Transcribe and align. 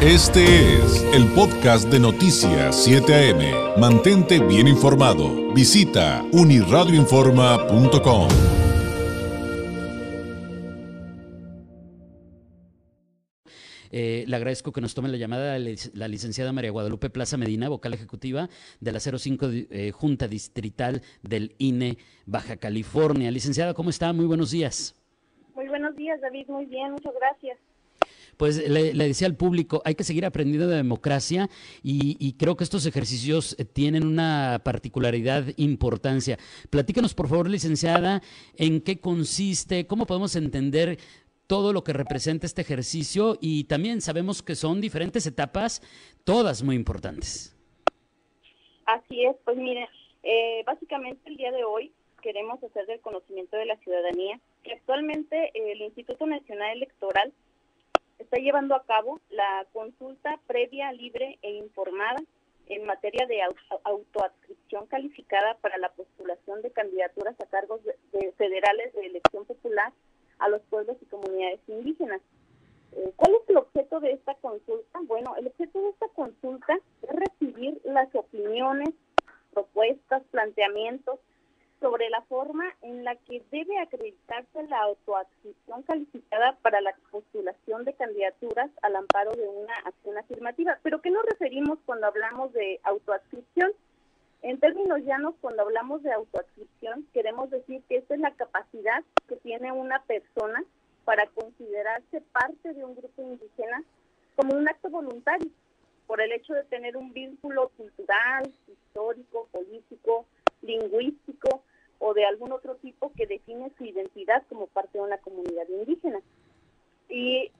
Este 0.00 0.44
es 0.76 1.02
el 1.12 1.26
podcast 1.34 1.90
de 1.90 1.98
Noticias 1.98 2.84
7 2.84 3.32
AM. 3.32 3.80
Mantente 3.80 4.38
bien 4.38 4.68
informado. 4.68 5.52
Visita 5.52 6.24
uniradioinforma.com. 6.32 8.28
Eh, 13.90 14.22
le 14.28 14.36
agradezco 14.36 14.70
que 14.70 14.80
nos 14.80 14.94
tome 14.94 15.08
la 15.08 15.16
llamada 15.16 15.58
la 15.58 16.06
licenciada 16.06 16.52
María 16.52 16.70
Guadalupe 16.70 17.10
Plaza 17.10 17.36
Medina, 17.36 17.68
vocal 17.68 17.92
ejecutiva 17.92 18.48
de 18.78 18.92
la 18.92 19.00
05 19.00 19.48
eh, 19.50 19.90
Junta 19.90 20.28
Distrital 20.28 21.02
del 21.22 21.56
INE 21.58 21.98
Baja 22.24 22.56
California. 22.56 23.32
Licenciada, 23.32 23.74
¿cómo 23.74 23.90
está? 23.90 24.12
Muy 24.12 24.26
buenos 24.26 24.52
días. 24.52 24.94
Muy 25.56 25.66
buenos 25.66 25.96
días, 25.96 26.20
David. 26.20 26.46
Muy 26.46 26.66
bien, 26.66 26.92
muchas 26.92 27.14
gracias 27.14 27.58
pues 28.38 28.66
le, 28.68 28.94
decía 28.94 29.26
al 29.26 29.36
público, 29.36 29.82
hay 29.84 29.96
que 29.96 30.04
seguir 30.04 30.24
aprendiendo 30.24 30.68
de 30.68 30.76
democracia 30.76 31.50
y, 31.82 32.34
creo 32.38 32.56
que 32.56 32.64
estos 32.64 32.86
ejercicios 32.86 33.56
eh, 33.58 33.64
tienen 33.64 34.06
una 34.06 34.62
particularidad 34.64 35.44
importancia. 35.56 36.38
Platícanos, 36.70 37.14
por 37.14 37.28
favor, 37.28 37.50
licenciada, 37.50 38.22
en 38.56 38.80
qué 38.80 39.00
consiste, 39.00 39.86
cómo 39.86 40.06
podemos 40.06 40.36
entender 40.36 40.98
todo 41.48 41.72
lo 41.72 41.82
que 41.82 41.92
representa 41.92 42.46
este 42.46 42.62
ejercicio 42.62 43.36
y 43.40 43.64
también 43.64 44.00
sabemos 44.00 44.42
que 44.42 44.54
son 44.54 44.80
diferentes 44.80 45.26
etapas, 45.26 45.82
todas 46.24 46.62
muy 46.62 46.76
importantes. 46.76 47.56
Así 48.86 49.24
es, 49.24 49.36
pues 49.44 49.56
mire, 49.56 49.88
eh, 50.22 50.62
básicamente 50.64 51.28
el 51.28 51.36
día 51.36 51.50
de 51.50 51.64
hoy 51.64 51.92
queremos 52.22 52.62
hacer 52.62 52.86
del 52.86 53.00
conocimiento 53.00 53.56
de 53.56 53.66
la 53.66 53.76
ciudadanía 53.78 54.38
que 54.62 54.74
actualmente 54.74 55.50
el 55.54 55.80
Instituto 55.82 56.26
Nacional 56.26 56.76
Electoral 56.76 57.32
está 58.18 58.36
llevando 58.38 58.74
a 58.74 58.84
cabo 58.84 59.20
la 59.30 59.66
consulta 59.72 60.38
previa, 60.46 60.92
libre 60.92 61.38
e 61.42 61.52
informada 61.52 62.16
en 62.66 62.84
materia 62.84 63.26
de 63.26 63.40
autoadscripción 63.84 64.86
calificada 64.86 65.56
para 65.60 65.78
la 65.78 65.90
postulación 65.90 66.60
de 66.62 66.70
candidaturas 66.70 67.34
a 67.40 67.46
cargos 67.46 67.80
de, 67.84 68.32
federales 68.32 68.92
de 68.94 69.06
elección 69.06 69.46
popular 69.46 69.92
a 70.38 70.48
los 70.48 70.60
pueblos 70.62 70.96
y 71.00 71.06
comunidades 71.06 71.60
indígenas. 71.66 72.20
Eh, 72.92 73.12
¿Cuál 73.16 73.34
es 73.36 73.48
el 73.48 73.56
objeto 73.56 74.00
de 74.00 74.12
esta 74.12 74.34
consulta? 74.34 75.00
Bueno, 75.04 75.34
el 75.36 75.46
objeto 75.46 75.80
de 75.80 75.88
esta 75.90 76.08
consulta 76.08 76.78
es 77.02 77.10
recibir 77.10 77.80
las 77.84 78.14
opiniones, 78.14 78.90
propuestas, 79.52 80.22
planteamientos 80.30 81.18
sobre 81.80 82.10
la 82.10 82.22
forma 82.22 82.64
en 82.82 83.04
la 83.04 83.14
que 83.14 83.42
debe 83.50 83.78
acreditarse 83.78 84.62
la 84.64 84.80
autoadscripción 84.80 85.82
calificada 85.82 86.56
para 86.62 86.80
la 86.80 86.94
postulación 87.10 87.84
de 87.84 87.94
candidaturas 87.94 88.70
al 88.82 88.96
amparo 88.96 89.32
de 89.32 89.48
una 89.48 89.74
acción 89.84 90.18
afirmativa. 90.18 90.78
Pero 90.82 91.00
¿qué 91.00 91.10
nos 91.10 91.17
referimos 91.30 91.78
cuando 91.84 92.06
hablamos 92.06 92.52
de 92.52 92.80
autoadscripción? 92.84 93.72
En 94.42 94.60
términos 94.60 95.00
llanos, 95.04 95.34
cuando 95.40 95.62
hablamos 95.62 96.02
de 96.02 96.12
autoadscripción, 96.12 97.06
queremos 97.12 97.50
decir 97.50 97.82
que 97.88 97.96
esta 97.96 98.14
es 98.14 98.20
la 98.20 98.34
capacidad 98.34 99.02
que 99.28 99.36
tiene 99.36 99.72
una 99.72 100.02
persona 100.02 100.62
para 101.04 101.26
considerarse 101.28 102.20
parte 102.32 102.74
de 102.74 102.84
un 102.84 102.94
grupo 102.94 103.22
indígena 103.22 103.82
como 104.36 104.54
un 104.54 104.68
acto 104.68 104.88
voluntario, 104.90 105.50
por 106.06 106.20
el 106.20 106.32
hecho 106.32 106.54
de 106.54 106.64
tener 106.64 106.96
un 106.96 107.12
vínculo 107.12 107.70
cultural, 107.76 108.50
histórico, 108.68 109.48
político, 109.50 110.26
lingüístico 110.62 111.62
o 111.98 112.14
de 112.14 112.24
algún 112.24 112.52
otro 112.52 112.76
tipo 112.76 113.12
que 113.14 113.26
define 113.26 113.70
su 113.76 113.84
identidad 113.84 114.42
como 114.48 114.68
parte 114.68 114.98
de 114.98 115.04
una 115.04 115.18
comunidad 115.18 115.68
indígena. 115.68 116.20
Y 117.08 117.50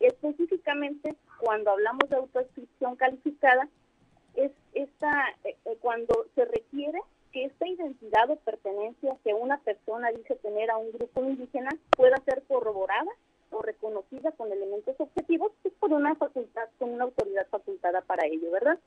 específicamente 0.00 1.16
cuando 1.38 1.70
hablamos 1.70 2.08
de 2.08 2.16
autodescripción 2.16 2.96
calificada, 2.96 3.68
es 4.34 4.52
esta 4.74 5.30
eh, 5.44 5.56
eh, 5.64 5.76
cuando 5.80 6.26
se 6.34 6.44
requiere 6.44 7.00
que 7.32 7.44
esta 7.44 7.66
identidad 7.66 8.30
o 8.30 8.36
pertenencia 8.36 9.16
que 9.24 9.34
una 9.34 9.58
persona 9.58 10.10
dice 10.10 10.36
tener 10.36 10.70
a 10.70 10.78
un 10.78 10.92
grupo 10.92 11.22
indígena 11.22 11.70
pueda 11.96 12.16
ser 12.24 12.42
corroborada 12.48 13.10
o 13.50 13.62
reconocida 13.62 14.32
con 14.32 14.52
elementos 14.52 14.94
objetivos 14.98 15.52
pues, 15.62 15.74
por 15.74 15.92
una 15.92 16.14
facultad, 16.14 16.68
con 16.78 16.90
una 16.90 17.04
autoridad 17.04 17.46
facultada 17.48 18.02
para 18.02 18.26
ello, 18.26 18.50
¿verdad? 18.50 18.78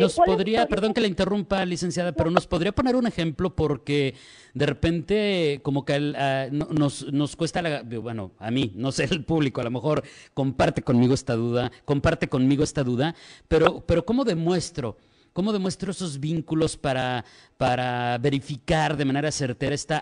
Nos 0.00 0.14
podría, 0.16 0.66
perdón 0.66 0.92
que 0.94 1.00
la 1.00 1.06
interrumpa, 1.06 1.64
licenciada, 1.64 2.12
pero 2.12 2.30
nos 2.30 2.46
podría 2.46 2.72
poner 2.72 2.96
un 2.96 3.06
ejemplo 3.06 3.54
porque 3.54 4.14
de 4.52 4.66
repente 4.66 5.60
como 5.62 5.84
que 5.84 6.14
ah, 6.16 6.48
nos, 6.50 7.12
nos 7.12 7.36
cuesta, 7.36 7.62
la, 7.62 7.82
bueno, 7.82 8.32
a 8.38 8.50
mí, 8.50 8.72
no 8.74 8.92
sé, 8.92 9.04
el 9.04 9.24
público 9.24 9.60
a 9.60 9.64
lo 9.64 9.70
mejor 9.70 10.02
comparte 10.34 10.82
conmigo 10.82 11.14
esta 11.14 11.34
duda, 11.34 11.70
comparte 11.84 12.28
conmigo 12.28 12.64
esta 12.64 12.82
duda, 12.82 13.14
pero, 13.48 13.84
pero 13.86 14.04
¿cómo 14.04 14.24
demuestro? 14.24 14.96
¿Cómo 15.32 15.52
demuestro 15.52 15.90
esos 15.90 16.20
vínculos 16.20 16.76
para, 16.76 17.24
para 17.56 18.18
verificar 18.18 18.96
de 18.96 19.04
manera 19.04 19.32
certera 19.32 19.74
esta 19.74 19.98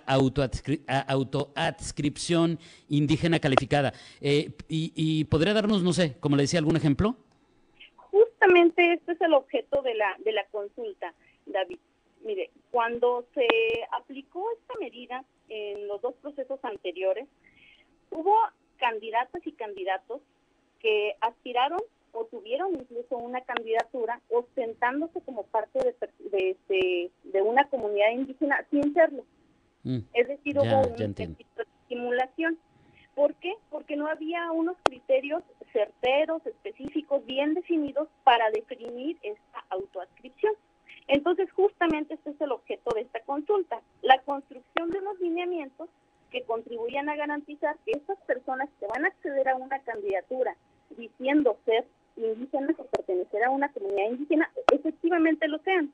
autoadscripción 1.07 2.59
indígena 2.91 3.39
calificada? 3.39 3.95
Eh, 4.21 4.55
y, 4.69 4.93
y 4.95 5.25
podría 5.25 5.55
darnos, 5.55 5.83
no 5.83 5.95
sé, 5.95 6.17
como 6.21 6.37
le 6.37 6.43
decía, 6.43 6.59
algún 6.59 6.77
ejemplo? 6.77 7.17
Justamente 8.43 8.95
este 8.95 9.13
es 9.13 9.21
el 9.21 9.35
objeto 9.35 9.83
de 9.83 9.95
la, 9.95 10.17
de 10.25 10.33
la 10.33 10.45
consulta, 10.47 11.15
David. 11.47 11.79
Mire, 12.25 12.51
cuando 12.73 13.25
se 13.35 13.47
aplicó 13.93 14.45
esta 14.59 14.75
medida 14.81 15.25
en 15.49 15.87
los 15.87 16.03
dos 16.03 16.15
procesos 16.15 16.59
anteriores, 16.65 17.29
hubo 18.11 18.35
candidatas 18.79 19.47
y 19.47 19.53
candidatos 19.53 20.23
que 20.81 21.15
aspiraron 21.21 21.81
o 22.11 22.25
tuvieron 22.25 22.75
incluso 22.75 23.17
una 23.17 23.43
candidatura 23.43 24.21
ostentándose 24.29 25.21
como 25.21 25.45
parte 25.45 25.79
de, 25.79 25.95
de, 26.31 26.51
este, 26.51 27.11
de, 27.23 27.43
una 27.43 27.69
comunidad 27.69 28.11
indígena 28.11 28.67
sin 28.71 28.93
serlo. 28.93 29.25
Mm, 29.85 29.99
es 30.15 30.29
decir, 30.29 30.59
hubo 30.59 30.81
una 30.81 31.15
simulación. 31.89 32.59
¿Por 33.15 33.35
qué? 33.37 33.53
Porque 33.71 33.95
no 33.95 34.09
había 34.09 34.51
unos 34.51 34.77
criterios 34.83 35.45
certeros, 35.73 36.47
específicos, 36.47 37.25
bien 37.27 37.55
definidos 37.55 38.09
para 38.25 38.51
definir 38.51 39.19
esta 39.23 39.65
autoadscripción. 39.71 40.55
Entonces, 41.09 41.51
justamente 41.53 42.15
este 42.15 42.31
es 42.31 42.41
el 42.41 42.53
objeto 42.53 42.95
de 42.95 43.03
esta 43.03 43.21
consulta, 43.21 43.81
la 44.03 44.19
construcción 44.23 44.91
de 44.91 44.99
unos 44.99 45.19
lineamientos 45.21 45.89
que 46.31 46.43
contribuyan 46.43 47.09
a 47.09 47.17
garantizar 47.17 47.77
que 47.85 47.93
estas 47.93 48.19
personas 48.21 48.69
que 48.81 48.87
van 48.87 49.05
a 49.05 49.09
acceder 49.09 49.49
a 49.49 49.57
una 49.57 49.79
candidatura 49.81 50.57
diciendo 50.97 51.57
ser 51.65 51.85
indígenas 52.17 52.79
o 52.79 52.85
pertenecer 52.85 53.45
a 53.45 53.51
una 53.51 53.71
comunidad 53.71 54.11
indígena, 54.11 54.51
efectivamente 54.73 55.49
lo 55.49 55.59
sean. 55.59 55.93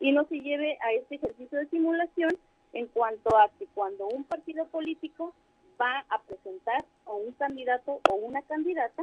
Y 0.00 0.12
no 0.12 0.24
se 0.24 0.40
lleve 0.40 0.78
a 0.80 0.92
este 0.92 1.16
ejercicio 1.16 1.58
de 1.58 1.66
simulación 1.66 2.30
en 2.72 2.86
cuanto 2.88 3.36
a 3.36 3.48
que 3.58 3.66
cuando 3.74 4.06
un 4.06 4.24
partido 4.24 4.66
político 4.66 5.34
va 5.80 6.04
a 6.08 6.18
candidato 7.42 8.00
o 8.08 8.14
una 8.14 8.40
candidata, 8.42 9.02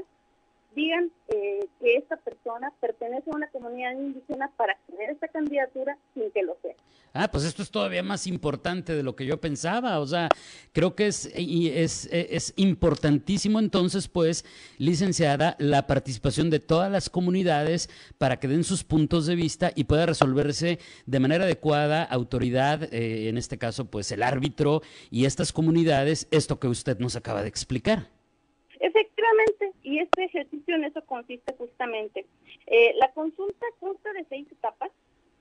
digan 0.76 1.12
eh, 1.28 1.68
que 1.80 1.96
esta 1.96 2.16
persona 2.18 2.72
pertenece 2.80 3.30
a 3.32 3.36
una 3.36 3.50
comunidad 3.50 3.94
indígena 3.94 4.50
para 4.56 4.78
tener 4.88 5.10
esta 5.10 5.28
candidatura 5.28 5.98
sin 6.14 6.32
que 6.32 6.44
lo 6.44 6.56
sea. 6.62 6.76
Ah, 7.12 7.30
pues 7.32 7.44
esto 7.44 7.64
es 7.64 7.72
todavía 7.72 8.04
más 8.04 8.28
importante 8.28 8.94
de 8.94 9.02
lo 9.02 9.16
que 9.16 9.26
yo 9.26 9.42
pensaba. 9.42 10.00
O 10.00 10.06
sea, 10.06 10.30
creo 10.74 10.96
que 10.96 11.08
es, 11.08 11.26
es, 11.36 12.08
es 12.12 12.54
importantísimo 12.56 13.60
entonces, 13.60 14.08
pues, 14.08 14.46
licenciada, 14.78 15.56
la 15.58 15.88
participación 15.88 16.52
de 16.52 16.60
todas 16.60 16.92
las 16.92 17.10
comunidades 17.10 17.90
para 18.20 18.40
que 18.40 18.48
den 18.48 18.64
sus 18.64 18.84
puntos 18.84 19.26
de 19.26 19.36
vista 19.36 19.72
y 19.74 19.86
pueda 19.86 20.06
resolverse 20.06 20.80
de 21.08 21.20
manera 21.20 21.46
adecuada, 21.46 22.04
autoridad, 22.04 22.84
eh, 22.94 23.28
en 23.28 23.38
este 23.38 23.58
caso, 23.58 23.86
pues, 23.86 24.12
el 24.12 24.22
árbitro 24.22 24.84
y 25.10 25.26
estas 25.26 25.52
comunidades, 25.52 26.28
esto 26.30 26.60
que 26.60 26.68
usted 26.68 27.00
nos 27.00 27.16
acaba 27.16 27.42
de 27.42 27.50
explicar. 27.50 28.19
Efectivamente, 28.80 29.74
y 29.84 30.00
este 30.00 30.24
ejercicio 30.24 30.76
en 30.76 30.86
eso 30.86 31.04
consiste 31.06 31.54
justamente. 31.58 32.26
Eh, 32.66 32.94
la 32.96 33.12
consulta 33.12 33.66
consta 33.80 34.14
de 34.14 34.26
seis 34.30 34.48
etapas. 34.52 34.92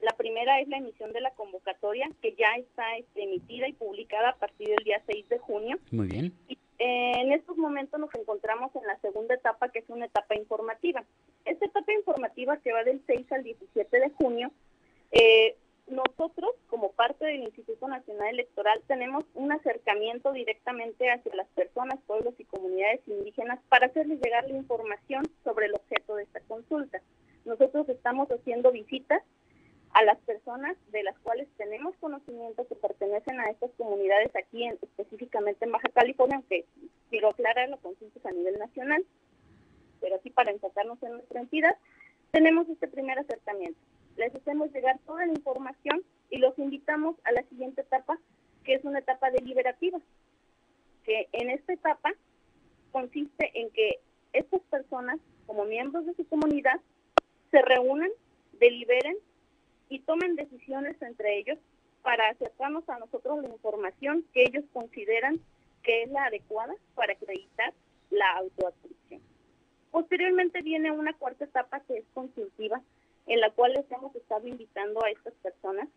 La 0.00 0.12
primera 0.12 0.60
es 0.60 0.68
la 0.68 0.78
emisión 0.78 1.12
de 1.12 1.20
la 1.20 1.32
convocatoria, 1.32 2.08
que 2.20 2.34
ya 2.34 2.54
está 2.56 2.96
este, 2.96 3.24
emitida 3.24 3.68
y 3.68 3.72
publicada 3.72 4.30
a 4.30 4.36
partir 4.36 4.68
del 4.68 4.84
día 4.84 5.02
6 5.06 5.28
de 5.28 5.38
junio. 5.38 5.76
Muy 5.90 6.06
bien. 6.06 6.32
Y, 6.48 6.58
eh, 6.78 7.12
en 7.20 7.32
estos 7.32 7.56
momentos 7.56 7.98
nos 7.98 8.14
encontramos 8.14 8.74
en 8.76 8.86
la 8.86 8.96
segunda 9.00 9.34
etapa, 9.34 9.68
que 9.70 9.80
es 9.80 9.88
una 9.88 10.06
etapa 10.06 10.36
informativa. 10.36 11.04
Esta 11.44 11.66
etapa 11.66 11.92
informativa 11.92 12.56
que 12.58 12.72
va 12.72 12.84
del 12.84 13.02
6 13.06 13.32
al 13.32 13.42
17 13.42 13.98
de 13.98 14.10
junio, 14.10 14.52
eh, 15.10 15.56
nosotros, 15.88 16.50
como 16.68 16.92
parte 16.92 17.24
del 17.24 17.42
Instituto 17.42 17.88
Nacional 17.88 18.28
Electoral, 18.28 18.80
tenemos 18.86 19.24
un 19.34 19.52
acercamiento 19.52 20.32
directamente 20.32 21.10
hacia 21.10 21.34
las 21.34 21.48
personas, 21.48 21.98
indígenas 23.48 23.60
para 23.68 23.86
hacerles 23.86 24.20
llegar 24.20 24.48
la 24.48 24.56
información 24.56 25.24
sobre 25.44 25.66
el 25.66 25.74
objeto 25.74 26.16
de 26.16 26.24
esta 26.24 26.40
consulta. 26.40 27.00
Nosotros 27.44 27.88
estamos 27.88 28.28
haciendo 28.28 28.72
visitas 28.72 29.22
a 29.92 30.04
las 30.04 30.18
personas 30.18 30.76
de 30.92 31.02
las 31.02 31.18
cuales 31.20 31.48
tenemos 31.56 31.96
conocimiento 31.96 32.66
que 32.68 32.74
pertenecen 32.74 33.40
a 33.40 33.50
estas 33.50 33.70
comunidades 33.78 34.30
aquí, 34.36 34.66
específicamente 34.66 35.64
en 35.64 35.72
Baja 35.72 35.88
California, 35.94 36.36
aunque 36.36 36.66
quiero 37.10 37.30
aclarar, 37.30 37.68
la 37.68 37.78
consulta 37.78 38.18
es 38.18 38.26
a 38.26 38.30
nivel 38.30 38.58
nacional. 38.58 39.04
pero 40.00 40.14
así 40.16 40.30
para 40.30 40.52
enfocarnos 40.52 41.02
en 41.02 41.12
nuestra 41.12 41.40
entidad, 41.40 41.76
tenemos 42.30 42.68
este 42.68 42.86
primer 42.86 43.18
acercamiento. 43.18 43.80
Les 44.16 44.32
hacemos 44.34 44.72
llegar 44.72 44.98
toda 45.06 45.26
la 45.26 45.32
información 45.32 46.04
y 46.30 46.38
los 46.38 46.56
invitamos 46.58 47.16
a 47.24 47.32
la 47.32 47.42
siguiente 47.44 47.80
etapa, 47.80 48.16
que 48.62 48.74
es 48.74 48.84
una 48.84 49.00
etapa 49.00 49.30
deliberativa, 49.30 49.98
que 51.04 51.28
en 51.32 51.50
esta 51.50 51.72
etapa 51.72 52.12
consiste 52.93 53.50
en 53.55 53.70
que 53.70 54.00
estas 54.32 54.61
personas, 54.62 55.19
como 55.46 55.64
miembros 55.64 56.06
de 56.06 56.14
su 56.14 56.26
comunidad, 56.26 56.81
se 57.50 57.62
reúnan, 57.62 58.11
deliberen 58.52 59.17
y 59.88 60.00
tomen 60.00 60.37
decisiones 60.37 61.00
entre 61.00 61.38
ellos 61.38 61.58
para 62.02 62.29
acercarnos 62.29 62.88
a 62.88 62.99
nosotros 62.99 63.43
la 63.43 63.49
información 63.49 64.25
que 64.32 64.44
ellos 64.44 64.64
consideran 64.73 65.40
que 65.82 66.02
es 66.02 66.11
la 66.11 66.25
adecuada 66.25 66.75
para 66.94 67.12
acreditar 67.12 67.73
la 68.11 68.31
autoadscripción. 68.37 69.23
Posteriormente 69.90 70.62
viene 70.62 70.90
una 70.90 71.12
cuarta 71.14 71.44
etapa 71.44 71.81
que 71.81 71.99
es 71.99 72.05
consultiva, 72.14 72.82
en 73.26 73.40
la 73.40 73.50
cual 73.50 73.73
les 73.75 73.90
hemos 73.90 74.14
estado 74.14 74.46
invitando 74.46 75.05
a 75.05 75.11
estas 75.11 75.35
personas 75.35 75.88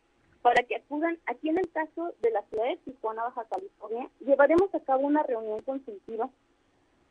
para 0.41 0.63
que 0.63 0.75
acudan. 0.75 1.17
Aquí 1.25 1.49
en 1.49 1.57
el 1.57 1.69
caso 1.71 2.13
de 2.21 2.31
la 2.31 2.41
ciudad 2.43 2.65
de 2.65 2.77
Tijuana, 2.77 3.23
Baja 3.23 3.45
California, 3.45 4.09
llevaremos 4.19 4.73
a 4.73 4.79
cabo 4.81 5.07
una 5.07 5.23
reunión 5.23 5.61
consultiva. 5.61 6.29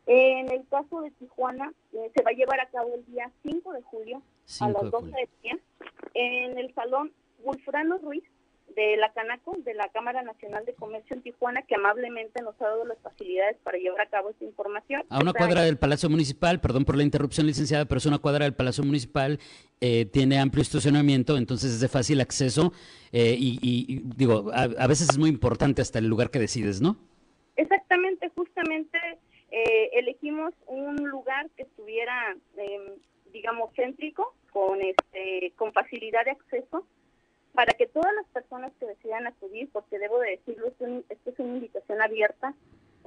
En 0.06 0.50
el 0.50 0.67
caso 0.69 1.02
de 1.02 1.11
Tijuana, 1.12 1.73
eh, 1.93 2.11
se 2.14 2.23
va 2.23 2.31
a 2.31 2.35
llevar 2.35 2.61
a 2.61 2.69
cabo 2.70 2.94
el 2.94 3.05
día 3.06 3.31
5 3.43 3.73
de 3.73 3.82
julio 3.82 4.23
a 4.61 4.69
las 4.69 4.91
12 4.91 5.06
de 5.06 5.29
día 5.43 5.58
en 6.14 6.58
el 6.58 6.75
salón 6.75 7.12
Wolfrano 7.44 7.99
Ruiz 7.99 8.25
de 8.75 8.97
la 8.97 9.12
Canaco, 9.12 9.56
de 9.64 9.75
la 9.75 9.88
Cámara 9.88 10.23
Nacional 10.23 10.64
de 10.64 10.75
Comercio 10.75 11.17
en 11.17 11.23
Tijuana, 11.23 11.62
que 11.62 11.75
amablemente 11.75 12.43
nos 12.43 12.61
ha 12.61 12.67
dado 12.67 12.85
las 12.85 12.99
facilidades 12.99 13.56
para 13.62 13.79
llevar 13.79 14.00
a 14.00 14.06
cabo 14.06 14.31
esta 14.31 14.44
información. 14.44 15.02
A 15.08 15.20
una 15.20 15.32
cuadra 15.32 15.62
del 15.62 15.76
Palacio 15.76 16.08
Municipal, 16.08 16.61
perdón 16.61 16.85
por 16.85 16.96
la 16.96 17.03
interrupción, 17.03 17.46
licenciada, 17.46 17.85
pero 17.87 17.99
es 17.99 18.06
una 18.06 18.19
cuadra 18.19 18.44
del 18.44 18.55
Palacio 18.55 18.85
Municipal, 18.85 19.38
eh, 19.81 20.06
tiene 20.06 20.38
amplio 20.38 20.62
estacionamiento, 20.62 21.37
entonces 21.37 21.73
es 21.73 21.81
de 21.81 21.88
fácil 21.88 22.20
acceso 22.20 22.73
eh, 23.12 23.37
y, 23.38 24.03
digo, 24.17 24.50
a, 24.53 24.87
veces 24.87 25.08
es 25.11 25.19
muy 25.19 25.31
importante 25.31 25.82
hasta 25.82 25.99
el 25.99 26.06
lugar 26.06 26.31
que 26.31 26.38
decides, 26.38 26.81
¿no? 26.81 26.96
Exactamente, 27.56 28.31
justamente 28.35 28.99
eh, 29.50 29.91
elegimos 29.94 30.55
un 30.67 30.97
lugar 30.97 31.50
que 31.56 31.62
estuviera, 31.62 32.37
em, 32.56 32.82
digamos, 33.32 33.73
céntrico, 33.75 34.35
con, 34.52 34.81
este, 34.81 35.52
con 35.56 35.73
facilidad 35.73 36.25
de 36.25 36.32
acceso 36.32 36.87
para 37.52 37.73
que 37.73 37.87
todas 37.87 38.12
las 38.14 38.26
personas 38.26 38.73
que 38.79 38.87
decidan 38.87 39.26
acudir, 39.26 39.69
porque 39.73 39.99
debo 39.99 40.19
de 40.20 40.31
decirlo, 40.31 40.69
esto 40.69 41.31
es 41.31 41.38
una 41.38 41.55
invitación 41.55 42.00
abierta, 42.00 42.55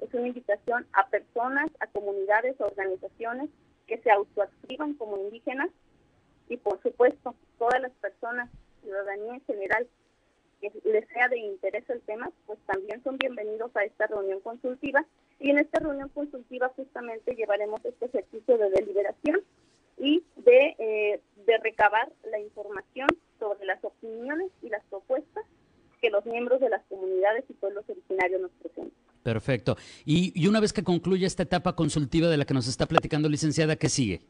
es 0.02 0.14
una 0.14 0.28
invitación 0.28 0.86
a 0.94 1.08
personas, 1.08 1.70
a 1.80 1.88
comunidades, 1.88 2.60
a 2.60 2.66
organizaciones 2.66 3.50
que 3.88 3.98
se 4.00 4.12
autoadscriban 4.12 4.96
como 4.96 5.18
indígenas 5.18 5.70
y 6.50 6.58
por 6.58 6.82
supuesto 6.82 7.36
todas 7.58 7.82
las 7.82 7.92
personas, 7.94 8.50
ciudadanía 8.82 9.36
en 9.36 9.46
general, 9.46 9.88
que 10.60 10.72
les 10.86 11.08
sea 11.10 11.30
de 11.30 11.38
interés 11.38 11.90
el 11.90 12.02
tema, 12.02 12.30
pues 12.46 12.60
también 12.66 13.02
son 13.04 13.18
bienvenidos 13.18 13.74
a 13.76 13.84
esta 13.84 14.08
reunión 14.08 14.40
consultiva 14.42 15.06
y 15.40 15.50
en 15.50 15.60
esta 15.60 15.80
reunión 15.80 16.10
consultiva 16.10 16.70
justamente 16.76 17.36
llevaremos 17.36 17.84
este 17.84 18.06
ejercicio 18.06 18.58
de 18.58 18.70
deliberación 18.70 19.42
y 19.98 20.24
de, 20.38 20.76
eh, 20.80 21.22
de 21.46 21.58
recabar 21.60 22.12
la 22.30 22.40
información 22.40 23.10
sobre 23.40 23.66
las 23.66 23.84
opiniones 23.84 24.52
y 24.62 24.70
las 24.70 24.84
propuestas 24.86 25.44
que 26.02 26.10
los 26.10 26.26
miembros 26.26 26.60
de 26.60 26.70
las 26.70 26.84
comunidades 26.90 27.46
y 27.50 27.54
pueblos 27.54 27.86
originarios 27.88 28.42
nos 28.42 28.52
presentan. 28.52 28.92
Perfecto. 29.24 29.78
Y, 30.06 30.48
una 30.48 30.60
vez 30.60 30.74
que 30.74 30.84
concluya 30.84 31.26
esta 31.26 31.44
etapa 31.44 31.76
consultiva 31.76 32.28
de 32.28 32.38
la 32.38 32.46
que 32.46 32.54
nos 32.54 32.68
está 32.68 32.86
platicando, 32.86 33.30
licenciada, 33.30 33.78
¿qué 33.78 33.88
sigue? 33.88 34.22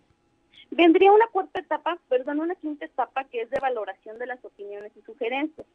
Vendría 0.70 1.12
una 1.12 1.28
cuarta 1.28 1.60
etapa, 1.60 1.98
perdón, 2.10 2.40
una 2.40 2.56
quinta 2.56 2.86
etapa 2.86 3.26
que 3.26 3.42
es 3.42 3.50
de 3.50 3.60
valoración 3.60 4.20
de 4.20 4.28
las 4.28 4.44
opiniones 4.46 4.92
y 4.96 5.02
sugerencias. 5.02 5.66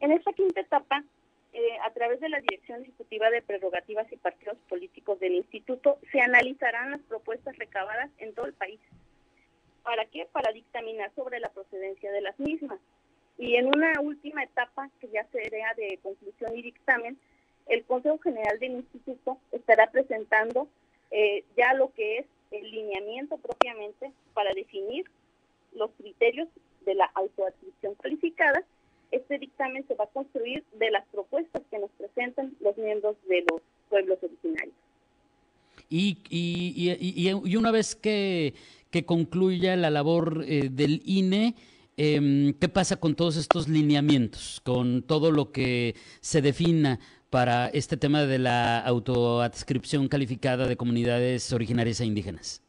En 0.00 0.10
esta 0.10 0.32
quinta 0.32 0.60
etapa, 0.60 1.04
eh, 1.52 1.78
a 1.84 1.90
través 1.92 2.20
de 2.20 2.28
la 2.28 2.40
Dirección 2.40 2.82
Ejecutiva 2.82 3.30
de 3.30 3.42
Prerrogativas 3.42 4.10
y 4.12 4.16
Partidos 4.16 4.56
Políticos 4.68 5.20
del 5.20 5.34
Instituto, 5.34 5.98
se 6.10 6.20
analizarán 6.20 6.92
las 6.92 7.00
propuestas 7.02 7.56
recabadas 7.58 8.10
en 8.18 8.34
todo 8.34 8.46
el 8.46 8.54
país 8.54 8.80
¿Para 9.82 10.04
qué? 10.06 10.26
Para 10.30 10.52
dictaminar 10.52 11.12
sobre 11.14 11.40
la 11.40 11.48
procedencia 11.50 12.12
de 12.12 12.20
las 12.20 12.38
mismas. 12.38 12.78
Y 13.38 13.56
en 13.56 13.66
una 13.66 14.00
última 14.00 14.42
etapa, 14.44 14.90
que 15.00 15.08
ya 15.08 15.26
sería 15.32 15.74
de 15.76 15.98
conclusión 16.02 16.56
y 16.56 16.62
dictamen, 16.62 17.18
el 17.66 17.84
Consejo 17.84 18.18
General 18.18 18.58
del 18.58 18.72
Instituto 18.72 19.38
estará 19.50 19.90
presentando 19.90 20.68
eh, 21.10 21.44
ya 21.56 21.74
lo 21.74 21.92
que 21.92 22.18
es 22.18 22.26
el 22.50 22.70
lineamiento 22.70 23.38
propiamente 23.38 24.12
para 24.34 24.52
definir 24.54 25.10
los 25.74 25.90
criterios 25.92 26.48
de 26.84 26.94
la 26.94 27.10
autoadscripción 27.14 27.94
calificada. 27.96 28.62
Este 29.12 29.38
dictamen 29.38 29.86
se 29.86 29.94
va 29.94 30.04
a 30.04 30.08
construir 30.08 30.64
de 30.78 30.90
las 30.90 31.06
propuestas 31.08 31.62
que 31.70 31.78
nos 31.78 31.90
presentan 31.92 32.54
los 32.60 32.76
miembros 32.76 33.16
de 33.28 33.44
los 33.48 33.60
pueblos 33.88 34.18
originarios. 34.22 34.74
Y, 35.88 36.18
y, 36.28 36.90
y, 36.98 37.28
y 37.28 37.56
una 37.56 37.70
vez 37.70 37.94
que, 37.94 38.54
que 38.92 39.04
concluya 39.04 39.74
la 39.74 39.90
labor 39.90 40.44
eh, 40.46 40.68
del 40.70 41.02
INE. 41.04 41.54
Em, 41.96 42.54
¿Qué 42.54 42.68
pasa 42.68 42.96
con 42.96 43.14
todos 43.16 43.36
estos 43.36 43.68
lineamientos, 43.68 44.60
con 44.64 45.02
todo 45.02 45.30
lo 45.30 45.50
que 45.50 45.94
se 46.20 46.40
defina 46.40 47.00
para 47.30 47.68
este 47.68 47.96
tema 47.96 48.24
de 48.24 48.38
la 48.38 48.78
autoadscripción 48.80 50.08
calificada 50.08 50.66
de 50.66 50.76
comunidades 50.76 51.52
originarias 51.52 52.00
e 52.00 52.06
indígenas? 52.06 52.62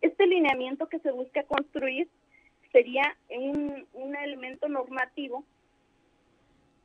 Este 0.00 0.26
lineamiento 0.26 0.88
que 0.88 0.98
se 1.00 1.10
busca 1.10 1.42
construir 1.44 2.08
sería 2.72 3.16
un, 3.30 3.86
un 3.92 4.16
elemento 4.16 4.68
normativo 4.68 5.44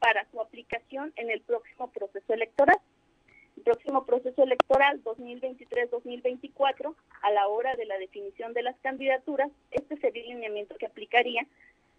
para 0.02 0.30
su 0.32 0.42
aplicación 0.42 1.14
en 1.16 1.30
el 1.30 1.40
próximo 1.42 1.90
proceso 1.92 2.34
electoral 2.34 2.78
próximo 3.62 4.06
proceso 4.06 4.44
electoral 4.44 5.04
2023-2024, 5.04 6.96
a 7.22 7.32
la 7.32 7.48
hora 7.48 7.76
de 7.76 7.86
la 7.86 7.98
definición 7.98 8.54
de 8.54 8.64
las 8.64 8.76
candidaturas, 8.80 9.52
este 9.72 9.98
sería 9.98 10.24
el 10.24 10.30
lineamiento 10.30 10.76
que 10.78 10.88
aplicaría 10.88 11.46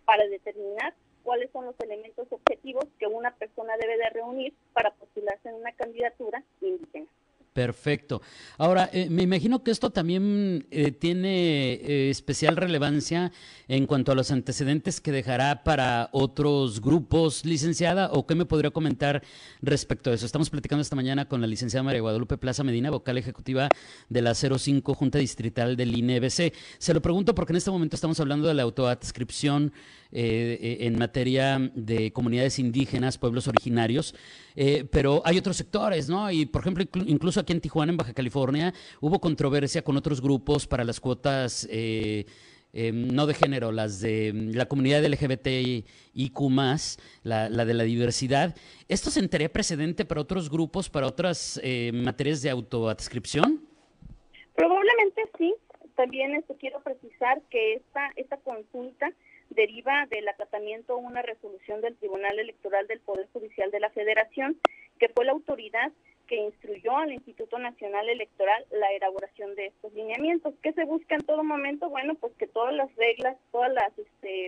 para 0.04 0.26
determinar 0.26 0.94
cuáles 1.22 1.50
son 1.52 1.66
los 1.66 1.78
elementos 1.80 2.26
objetivos 2.30 2.84
que 2.98 3.06
una 3.06 3.32
persona 3.34 3.76
debe 3.76 3.96
de 3.96 4.10
reunir 4.10 4.52
para 4.72 4.90
postularse 4.90 5.48
en 5.48 5.54
una 5.54 5.72
candidatura 5.72 6.42
indígena. 6.60 7.06
Perfecto. 7.52 8.22
Ahora, 8.56 8.88
eh, 8.94 9.10
me 9.10 9.22
imagino 9.24 9.62
que 9.62 9.72
esto 9.72 9.90
también 9.90 10.66
eh, 10.70 10.90
tiene 10.90 11.74
eh, 11.74 12.08
especial 12.08 12.56
relevancia 12.56 13.30
en 13.68 13.86
cuanto 13.86 14.10
a 14.10 14.14
los 14.14 14.30
antecedentes 14.30 15.02
que 15.02 15.12
dejará 15.12 15.62
para 15.62 16.08
otros 16.12 16.80
grupos, 16.80 17.44
licenciada, 17.44 18.08
o 18.10 18.26
qué 18.26 18.34
me 18.34 18.46
podría 18.46 18.70
comentar 18.70 19.22
respecto 19.60 20.10
a 20.10 20.14
eso. 20.14 20.24
Estamos 20.24 20.48
platicando 20.48 20.80
esta 20.80 20.96
mañana 20.96 21.28
con 21.28 21.42
la 21.42 21.46
licenciada 21.46 21.82
María 21.82 22.00
Guadalupe 22.00 22.38
Plaza 22.38 22.64
Medina, 22.64 22.90
vocal 22.90 23.18
ejecutiva 23.18 23.68
de 24.08 24.22
la 24.22 24.34
05 24.34 24.94
Junta 24.94 25.18
Distrital 25.18 25.76
del 25.76 25.94
INEBC. 25.94 26.54
Se 26.78 26.94
lo 26.94 27.02
pregunto 27.02 27.34
porque 27.34 27.52
en 27.52 27.58
este 27.58 27.70
momento 27.70 27.96
estamos 27.96 28.18
hablando 28.18 28.48
de 28.48 28.54
la 28.54 28.62
autoadscripción 28.62 29.74
en 30.14 30.98
materia 30.98 31.72
de 31.74 32.12
comunidades 32.12 32.58
indígenas, 32.58 33.16
pueblos 33.16 33.48
originarios, 33.48 34.14
pero 34.90 35.22
hay 35.24 35.38
otros 35.38 35.56
sectores, 35.56 36.10
¿no? 36.10 36.30
Y, 36.30 36.44
por 36.44 36.60
ejemplo, 36.60 36.84
incluso 37.06 37.41
aquí 37.42 37.52
en 37.52 37.60
Tijuana, 37.60 37.92
en 37.92 37.96
Baja 37.96 38.14
California, 38.14 38.72
hubo 39.00 39.20
controversia 39.20 39.82
con 39.82 39.96
otros 39.96 40.20
grupos 40.20 40.66
para 40.66 40.84
las 40.84 41.00
cuotas, 41.00 41.68
eh, 41.70 42.24
em, 42.72 43.08
no 43.08 43.26
de 43.26 43.34
género, 43.34 43.70
las 43.70 44.00
de 44.00 44.32
mm, 44.32 44.56
la 44.56 44.66
comunidad 44.66 45.04
LGBTIQ, 45.04 46.40
la, 47.22 47.48
la 47.48 47.64
de 47.64 47.74
la 47.74 47.84
diversidad. 47.84 48.56
¿Esto 48.88 49.10
sentaría 49.10 49.52
precedente 49.52 50.04
para 50.04 50.20
otros 50.20 50.50
grupos, 50.50 50.88
para 50.88 51.06
otras 51.06 51.60
eh, 51.62 51.92
materias 51.92 52.42
de 52.42 52.50
autoadscripción? 52.50 53.66
Probablemente 54.54 55.22
sí. 55.38 55.54
También 55.94 56.34
esto 56.34 56.56
quiero 56.58 56.80
precisar 56.80 57.42
que 57.50 57.74
esta, 57.74 58.10
esta 58.16 58.38
consulta 58.38 59.12
deriva 59.50 60.06
del 60.06 60.26
acatamiento 60.28 60.94
a 60.94 60.96
una 60.96 61.22
resolución 61.22 61.80
del 61.80 61.96
Tribunal 61.96 62.38
Electoral 62.38 62.86
del 62.86 63.00
Poder 63.00 63.28
Judicial 63.32 63.70
de 63.70 63.80
la 63.80 63.90
Federación, 63.90 64.58
que 64.98 65.08
fue 65.08 65.24
la 65.24 65.32
autoridad 65.32 65.92
que 66.32 66.46
instruyó 66.46 66.96
al 66.96 67.12
Instituto 67.12 67.58
Nacional 67.58 68.08
Electoral 68.08 68.64
la 68.70 68.90
elaboración 68.96 69.54
de 69.54 69.66
estos 69.66 69.92
lineamientos. 69.92 70.54
¿Qué 70.62 70.72
se 70.72 70.86
busca 70.86 71.14
en 71.14 71.20
todo 71.26 71.44
momento? 71.44 71.90
Bueno, 71.90 72.14
pues 72.14 72.32
que 72.38 72.46
todas 72.46 72.74
las 72.74 72.88
reglas, 72.96 73.36
todas 73.50 73.70
las, 73.70 73.90
este, 73.98 74.46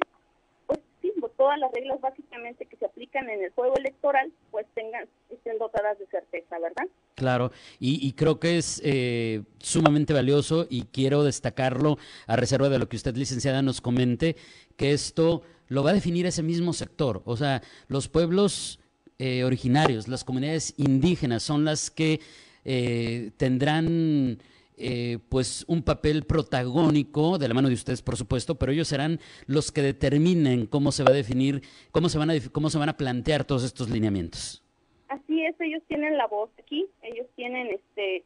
pues 0.66 0.80
sí, 1.02 1.12
pues 1.20 1.30
todas 1.36 1.58
las 1.58 1.70
reglas 1.72 2.00
básicamente 2.00 2.64
que 2.64 2.78
se 2.78 2.86
aplican 2.86 3.28
en 3.28 3.44
el 3.44 3.50
juego 3.50 3.76
electoral, 3.76 4.32
pues 4.50 4.66
tengan, 4.72 5.06
estén 5.28 5.58
dotadas 5.58 5.98
de 5.98 6.06
certeza, 6.06 6.58
¿verdad? 6.58 6.86
Claro, 7.16 7.50
y, 7.78 8.10
creo 8.14 8.40
que 8.40 8.56
es 8.56 8.80
eh, 8.82 9.42
sumamente 9.58 10.14
valioso 10.14 10.66
y 10.70 10.84
quiero 10.84 11.22
destacarlo 11.22 11.98
a 12.26 12.36
reserva 12.36 12.70
de 12.70 12.78
lo 12.78 12.88
que 12.88 12.96
usted, 12.96 13.14
licenciada, 13.14 13.60
nos 13.60 13.82
comente, 13.82 14.36
que 14.78 14.92
esto 14.92 15.42
lo 15.68 15.84
va 15.84 15.90
a 15.90 15.94
definir 15.94 16.24
ese 16.24 16.42
mismo 16.42 16.72
sector. 16.72 17.20
O 17.26 17.36
sea, 17.36 17.60
los 17.88 18.08
pueblos 18.08 18.80
eh, 19.18 19.44
originarios, 19.44 20.08
las 20.08 20.24
comunidades 20.24 20.74
indígenas, 20.76 21.44
son 21.44 21.64
las 21.64 21.90
que 21.90 22.20
eh, 22.64 23.30
tendrán 23.36 24.38
eh, 24.76 25.18
pues 25.28 25.64
un 25.68 25.84
papel 25.84 26.24
protagónico, 26.24 27.38
de 27.38 27.46
la 27.46 27.54
mano 27.54 27.68
de 27.68 27.74
ustedes, 27.74 28.02
por 28.02 28.16
supuesto, 28.16 28.56
pero 28.56 28.72
ellos 28.72 28.88
serán 28.88 29.20
los 29.46 29.70
que 29.70 29.82
determinen 29.82 30.66
cómo 30.66 30.90
se 30.90 31.04
va 31.04 31.10
a 31.10 31.14
definir, 31.14 31.62
cómo 31.92 32.08
se 32.08 32.18
van 32.18 32.30
a, 32.30 32.34
cómo 32.50 32.70
se 32.70 32.78
van 32.78 32.88
a 32.88 32.96
plantear 32.96 33.44
todos 33.44 33.62
estos 33.62 33.88
lineamientos. 33.88 34.64
Así 35.08 35.44
es, 35.44 35.54
ellos 35.60 35.82
tienen 35.86 36.16
la 36.16 36.26
voz 36.26 36.50
aquí, 36.58 36.88
ellos 37.02 37.26
tienen 37.36 37.68
este, 37.68 38.24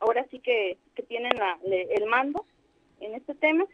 ahora 0.00 0.26
sí 0.32 0.40
que, 0.40 0.78
que 0.96 1.04
tienen 1.04 1.32
el 1.64 2.06
mando 2.06 2.44
en 3.00 3.14
este 3.14 3.34
tema. 3.36 3.64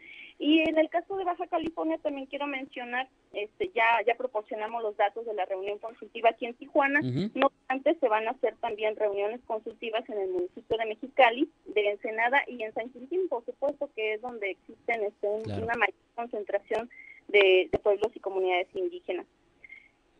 Y 0.43 0.67
en 0.67 0.75
el 0.79 0.89
caso 0.89 1.15
de 1.17 1.23
Baja 1.23 1.45
California 1.45 1.99
también 1.99 2.25
quiero 2.25 2.47
mencionar, 2.47 3.07
este, 3.31 3.69
ya, 3.75 3.85
ya 4.07 4.15
proporcionamos 4.15 4.81
los 4.81 4.97
datos 4.97 5.23
de 5.27 5.35
la 5.35 5.45
reunión 5.45 5.77
consultiva 5.77 6.31
aquí 6.31 6.47
en 6.47 6.55
Tijuana. 6.55 6.99
No 7.35 7.45
obstante, 7.45 7.95
se 7.99 8.07
van 8.07 8.27
a 8.27 8.31
hacer 8.31 8.55
también 8.55 8.95
reuniones 8.95 9.39
consultivas 9.45 10.03
en 10.09 10.17
el 10.17 10.31
municipio 10.31 10.77
de 10.77 10.85
Mexicali, 10.87 11.47
de 11.67 11.91
Ensenada 11.91 12.41
y 12.47 12.63
en 12.63 12.73
San 12.73 12.89
Quintín, 12.89 13.29
por 13.29 13.45
supuesto, 13.45 13.91
que 13.95 14.15
es 14.15 14.21
donde 14.21 14.49
existen 14.49 15.03
este, 15.03 15.27
una 15.27 15.75
mayor 15.75 15.93
concentración 16.15 16.89
de, 17.27 17.69
de 17.71 17.77
pueblos 17.77 18.11
y 18.15 18.19
comunidades 18.19 18.67
indígenas. 18.73 19.27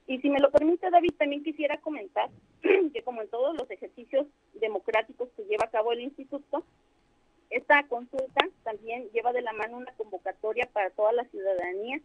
Y 0.06 0.20
si 0.20 0.30
me 0.30 0.40
lo 0.40 0.52
permite, 0.52 0.92
David, 0.92 1.14
también 1.18 1.44
quisiera 1.44 1.78
comentar 1.78 2.30
que 2.62 3.02
como 3.02 3.24
en 3.24 3.30
todos 3.30 3.58
los 3.58 3.72
ejercicios 3.72 4.28
democráticos 4.54 5.30
que 5.36 5.46
lleva 5.46 5.66
a 5.66 5.72
cabo 5.72 5.94
el 5.94 6.02
instituto, 6.02 6.64
esta 7.52 7.84
consulta 7.88 8.48
también 8.64 9.10
lleva 9.12 9.34
de 9.34 9.42
la 9.42 9.52
mano 9.54 9.78
una 9.78 9.92
convocatoria 9.94 10.70
para 10.72 10.90
toda 10.90 11.12
la 11.12 11.26
ciudadanía 11.26 12.00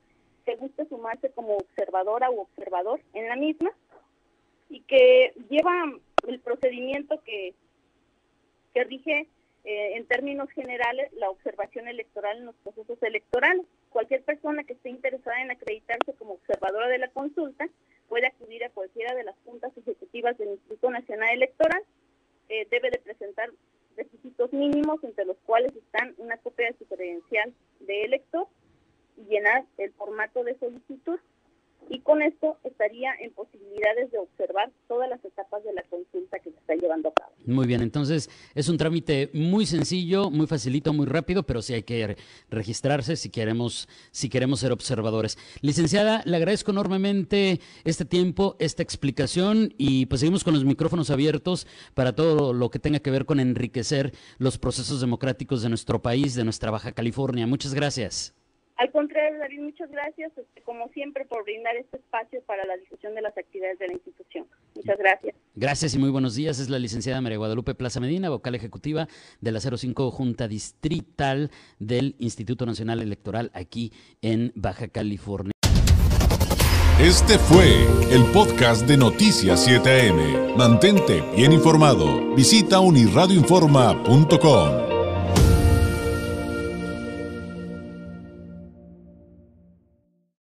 que 0.45 0.57
guste 0.57 0.87
sumarse 0.89 1.31
como 1.31 1.57
observadora 1.57 2.31
u 2.31 2.41
observador 2.41 3.01
en 3.15 3.29
la 3.29 3.37
misma 3.37 3.71
y 4.69 4.81
que 4.83 5.33
lleva 5.49 5.73
el 6.27 6.41
procedimiento 6.41 7.23
que, 7.23 7.55
que 8.75 8.85
rige 8.85 9.29
eh, 9.65 9.97
en 9.97 10.07
términos 10.07 10.51
generales 10.51 11.13
la 11.15 11.31
observación 11.31 11.87
electoral 11.87 12.39
en 12.39 12.47
los 12.47 12.57
procesos 12.57 13.01
electorales. 13.03 13.67
Cualquier 13.91 14.23
persona 14.23 14.65
que 14.65 14.73
esté 14.73 14.91
interesada 14.91 15.41
en 15.43 15.53
acreditarse 15.53 16.13
como 16.15 16.35
observadora 16.35 16.89
de 16.89 16.99
la 16.99 17.09
consulta 17.09 17.69
puede 18.09 18.27
acudir 18.27 18.65
a 18.65 18.71
cualquiera 18.71 19.15
de 19.15 19.25
las 19.25 19.37
juntas 19.45 19.73
ejecutivas 19.77 20.37
del 20.39 20.51
Instituto 20.51 20.91
Nacional 20.91 21.31
Electoral. 21.35 21.83
Eh, 22.49 22.67
debe 22.71 22.91
de 22.91 22.99
presentar 22.99 23.51
requisitos 23.97 24.53
mínimos 24.53 25.03
entre 25.05 25.25
los 25.25 25.37
cuales 25.39 25.75
están 25.75 26.15
una 26.19 26.37
copia 26.39 26.67
de 26.67 26.79
su 26.79 26.85
credencial 26.87 27.53
de 27.81 28.05
elector 28.05 28.47
y 29.17 29.25
llenar 29.25 29.65
el 29.79 29.93
formato 29.93 30.45
de 30.45 30.59
solicitud 30.59 31.19
y 31.89 32.01
con 32.01 32.23
esto 32.23 32.59
estaría 32.65 33.13
en 33.21 33.33
posibilidades 33.33 34.11
de 34.11 34.19
observar 34.19 34.71
todas 34.89 35.09
las 35.09 35.25
etapas 35.25 35.63
de 35.65 35.73
la 35.73 35.83
consulta 35.85 36.39
que 36.39 36.51
se 36.51 36.57
está 36.59 36.75
llevando 36.75 37.09
a 37.11 37.13
cabo. 37.13 37.33
Muy 37.45 37.67
bien, 37.67 37.83
entonces 37.83 38.31
es 38.55 38.69
un 38.69 38.77
trámite 38.77 39.31
muy 39.33 39.67
sencillo, 39.67 40.31
muy 40.31 40.47
facilito, 40.47 40.93
muy 40.93 41.07
rápido, 41.07 41.45
pero 41.45 41.63
sí 41.63 41.75
hay 41.75 41.83
que 41.83 42.17
registrarse 42.51 43.17
si 43.17 43.31
queremos, 43.31 43.89
si 44.11 44.29
queremos 44.29 44.61
ser 44.61 44.73
observadores. 44.73 45.39
Licenciada, 45.61 46.23
le 46.25 46.37
agradezco 46.37 46.71
enormemente 46.71 47.61
este 47.85 48.05
tiempo, 48.05 48.57
esta 48.59 48.83
explicación 48.83 49.75
y 49.79 50.07
pues 50.07 50.21
seguimos 50.21 50.45
con 50.45 50.55
los 50.55 50.65
micrófonos 50.65 51.11
abiertos 51.11 51.67
para 51.95 52.15
todo 52.15 52.53
lo 52.53 52.71
que 52.71 52.79
tenga 52.79 53.01
que 53.01 53.11
ver 53.11 53.27
con 53.27 53.41
enriquecer 53.41 54.13
los 54.39 54.59
procesos 54.59 55.01
democráticos 55.01 55.63
de 55.63 55.69
nuestro 55.69 56.03
país, 56.03 56.35
de 56.35 56.45
nuestra 56.45 56.71
Baja 56.71 56.93
California. 56.93 57.47
Muchas 57.47 57.75
gracias. 57.75 58.35
Al 58.77 58.93
contrario, 58.93 59.39
David, 59.39 59.61
muchas 59.61 59.91
gracias, 59.91 60.37
este, 60.37 60.61
como 60.63 60.89
siempre, 60.89 61.25
por 61.25 61.45
brindar 61.45 61.77
este 61.77 61.97
espacio 61.97 62.43
para 62.43 62.65
la 62.67 62.77
difusión 62.77 63.15
de 63.15 63.23
las 63.23 63.37
actividades 63.37 63.79
de 63.79 63.87
la 63.87 63.95
institución. 63.95 64.47
Muchas 64.75 64.99
gracias. 64.99 65.35
Gracias 65.55 65.95
y 65.95 65.99
muy 65.99 66.11
buenos 66.11 66.35
días. 66.35 66.59
Es 66.59 66.69
la 66.69 66.79
licenciada 66.79 67.21
María 67.23 67.39
Guadalupe 67.39 67.75
Plaza 67.75 68.01
Medina, 68.01 68.29
vocal 68.29 68.55
ejecutiva 68.55 69.09
de 69.41 69.53
la 69.53 69.61
05 69.61 70.11
Junta 70.11 70.47
Distrital 70.47 71.51
del 71.79 72.17
Instituto 72.19 72.67
Nacional 72.67 73.01
Electoral 73.01 73.51
aquí 73.55 73.93
en 74.21 74.53
Baja 74.55 74.89
California. 74.89 75.53
Este 77.01 77.39
fue 77.39 77.87
el 78.11 78.25
podcast 78.33 78.87
de 78.87 78.97
Noticias 78.97 79.69
7am. 79.69 80.57
Mantente 80.57 81.23
bien 81.35 81.53
informado. 81.53 82.35
Visita 82.35 82.81
unirradioinforma.com. 82.81 84.86